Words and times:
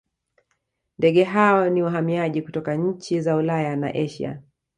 ndeege 0.97 1.23
hao 1.23 1.69
ni 1.69 1.83
wahamiaji 1.83 2.41
kutoka 2.41 2.75
nchi 2.75 3.21
za 3.21 3.35
ulaya 3.35 3.75
na 3.75 3.95
asia 3.95 4.41